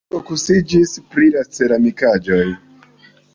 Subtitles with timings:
[0.05, 2.41] Li fokusiĝis pri la ceramikaĵoj.